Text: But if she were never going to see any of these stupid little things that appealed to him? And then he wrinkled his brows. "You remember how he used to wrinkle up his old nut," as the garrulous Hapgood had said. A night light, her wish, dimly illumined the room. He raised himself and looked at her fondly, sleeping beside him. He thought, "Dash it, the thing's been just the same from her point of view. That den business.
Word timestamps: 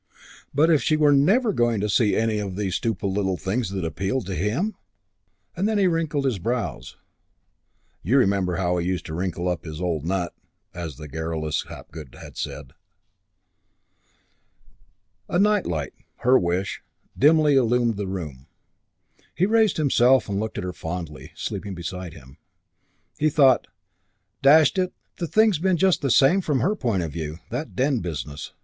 But 0.51 0.71
if 0.71 0.81
she 0.81 0.97
were 0.97 1.11
never 1.13 1.53
going 1.53 1.79
to 1.79 1.87
see 1.87 2.15
any 2.15 2.39
of 2.39 2.55
these 2.55 2.73
stupid 2.73 3.05
little 3.05 3.37
things 3.37 3.69
that 3.69 3.85
appealed 3.85 4.25
to 4.25 4.33
him? 4.33 4.73
And 5.55 5.67
then 5.67 5.77
he 5.77 5.85
wrinkled 5.85 6.25
his 6.25 6.39
brows. 6.39 6.97
"You 8.01 8.17
remember 8.17 8.55
how 8.55 8.77
he 8.79 8.87
used 8.87 9.05
to 9.05 9.13
wrinkle 9.13 9.47
up 9.47 9.63
his 9.63 9.79
old 9.79 10.03
nut," 10.03 10.33
as 10.73 10.97
the 10.97 11.07
garrulous 11.07 11.65
Hapgood 11.69 12.15
had 12.19 12.35
said. 12.35 12.73
A 15.29 15.37
night 15.37 15.67
light, 15.67 15.93
her 16.21 16.35
wish, 16.39 16.81
dimly 17.15 17.53
illumined 17.53 17.95
the 17.97 18.07
room. 18.07 18.47
He 19.35 19.45
raised 19.45 19.77
himself 19.77 20.27
and 20.27 20.39
looked 20.39 20.57
at 20.57 20.63
her 20.63 20.73
fondly, 20.73 21.31
sleeping 21.35 21.75
beside 21.75 22.13
him. 22.15 22.37
He 23.19 23.29
thought, 23.29 23.67
"Dash 24.41 24.75
it, 24.79 24.93
the 25.17 25.27
thing's 25.27 25.59
been 25.59 25.77
just 25.77 26.01
the 26.01 26.09
same 26.09 26.41
from 26.41 26.59
her 26.61 26.75
point 26.75 27.03
of 27.03 27.13
view. 27.13 27.37
That 27.51 27.75
den 27.75 27.99
business. 27.99 28.51